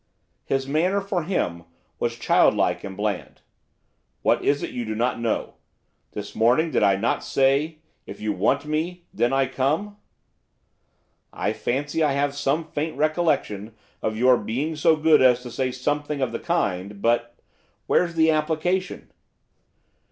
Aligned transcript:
His 0.45 0.67
manner, 0.67 0.99
for 0.99 1.21
him, 1.25 1.63
was 1.99 2.15
childlike 2.17 2.83
and 2.83 2.97
bland. 2.97 3.41
'What 4.23 4.43
is 4.43 4.63
it 4.63 4.71
you 4.71 4.83
do 4.83 4.95
not 4.95 5.19
know? 5.19 5.57
This 6.13 6.33
morning 6.33 6.71
did 6.71 6.81
I 6.81 6.95
not 6.95 7.23
say, 7.23 7.77
if 8.07 8.19
you 8.19 8.33
want 8.33 8.65
me, 8.65 9.05
then 9.13 9.31
I 9.31 9.45
come?' 9.45 9.97
'I 11.33 11.53
fancy 11.53 12.01
I 12.01 12.13
have 12.13 12.33
some 12.35 12.63
faint 12.63 12.97
recollection 12.97 13.75
of 14.01 14.17
your 14.17 14.37
being 14.39 14.75
so 14.75 14.95
good 14.95 15.21
as 15.21 15.43
to 15.43 15.51
say 15.51 15.71
something 15.71 16.19
of 16.19 16.31
the 16.31 16.39
kind, 16.39 16.99
but 16.99 17.37
where's 17.85 18.15
the 18.15 18.31
application? 18.31 19.11